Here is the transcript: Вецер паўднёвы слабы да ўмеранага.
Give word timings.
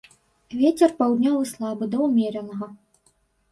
Вецер 0.61 0.93
паўднёвы 1.01 1.43
слабы 1.53 1.91
да 1.93 1.97
ўмеранага. 2.09 2.73